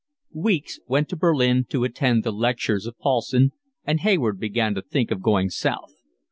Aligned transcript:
Weeks 0.33 0.79
went 0.87 1.09
to 1.09 1.15
Berlin 1.15 1.63
to 1.65 1.83
attend 1.83 2.23
the 2.23 2.31
lectures 2.31 2.87
of 2.87 2.97
Paulssen, 2.97 3.51
and 3.85 3.99
Hayward 3.99 4.39
began 4.39 4.73
to 4.73 4.81
think 4.81 5.11
of 5.11 5.21
going 5.21 5.51
South. 5.51 5.93